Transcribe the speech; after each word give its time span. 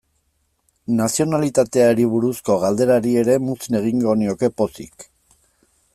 Nazionalitateari 1.01 2.07
buruzko 2.13 2.57
galderari 2.65 3.15
ere 3.25 3.37
muzin 3.49 3.81
egingo 3.81 4.19
nioke 4.23 4.51
pozik. 4.63 5.11